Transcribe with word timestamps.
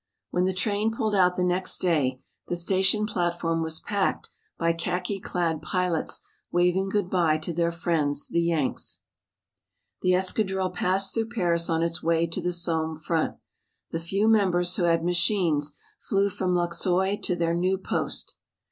When 0.31 0.45
the 0.45 0.51
train 0.55 0.89
pulled 0.91 1.13
out 1.13 1.35
the 1.35 1.43
next 1.43 1.77
day 1.79 2.23
the 2.47 2.55
station 2.55 3.05
platform 3.05 3.61
was 3.61 3.79
packed 3.81 4.31
by 4.57 4.73
khaki 4.73 5.19
clad 5.19 5.61
pilots 5.61 6.21
waving 6.51 6.89
good 6.89 7.07
bye 7.07 7.37
to 7.37 7.53
their 7.53 7.71
friends 7.71 8.25
the 8.27 8.41
"Yanks." 8.41 8.99
The 10.01 10.15
escadrille 10.15 10.71
passed 10.71 11.13
through 11.13 11.29
Paris 11.29 11.69
on 11.69 11.83
its 11.83 12.01
way 12.01 12.25
to 12.25 12.41
the 12.41 12.51
Somme 12.51 12.95
front. 12.95 13.37
The 13.91 13.99
few 13.99 14.27
members 14.27 14.75
who 14.75 14.85
had 14.85 15.05
machines 15.05 15.73
flew 15.99 16.29
from 16.29 16.55
Luxeuil 16.55 17.19
to 17.21 17.35
their 17.35 17.53
new 17.53 17.77
post. 17.77 18.37